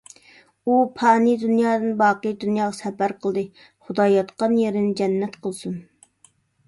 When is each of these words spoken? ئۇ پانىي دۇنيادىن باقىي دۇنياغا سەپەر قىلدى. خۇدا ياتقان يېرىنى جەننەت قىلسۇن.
ئۇ 0.69 0.77
پانىي 1.01 1.35
دۇنيادىن 1.43 1.91
باقىي 1.99 2.33
دۇنياغا 2.45 2.73
سەپەر 2.77 3.15
قىلدى. 3.27 3.43
خۇدا 3.85 4.09
ياتقان 4.15 4.57
يېرىنى 4.65 4.99
جەننەت 5.03 5.41
قىلسۇن. 5.45 5.77